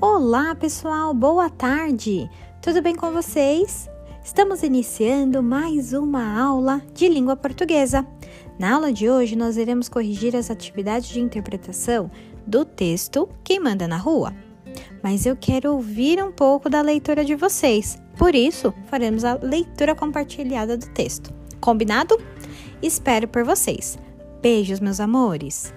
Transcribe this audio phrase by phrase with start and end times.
[0.00, 2.30] Olá, pessoal, boa tarde!
[2.62, 3.90] Tudo bem com vocês?
[4.22, 8.06] Estamos iniciando mais uma aula de língua portuguesa.
[8.60, 12.08] Na aula de hoje, nós iremos corrigir as atividades de interpretação
[12.46, 14.32] do texto Quem Manda na Rua.
[15.02, 19.96] Mas eu quero ouvir um pouco da leitura de vocês, por isso, faremos a leitura
[19.96, 21.34] compartilhada do texto.
[21.60, 22.16] Combinado?
[22.80, 23.98] Espero por vocês.
[24.40, 25.74] Beijos, meus amores!